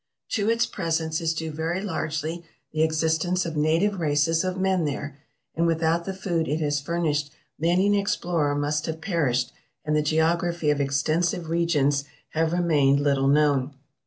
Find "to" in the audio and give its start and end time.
0.29-0.49